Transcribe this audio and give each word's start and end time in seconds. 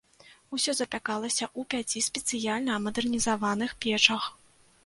Усё 0.55 0.71
запякалася 0.79 1.45
ў 1.47 1.61
пяці 1.73 2.03
спецыяльна 2.07 2.81
мадэрнізаваных 2.89 3.77
печах. 3.87 4.23